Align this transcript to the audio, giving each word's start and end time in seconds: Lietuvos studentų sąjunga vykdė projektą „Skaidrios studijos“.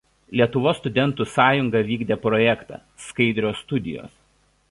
Lietuvos 0.39 0.79
studentų 0.79 1.27
sąjunga 1.33 1.83
vykdė 1.91 2.17
projektą 2.25 2.81
„Skaidrios 3.09 3.61
studijos“. 3.67 4.19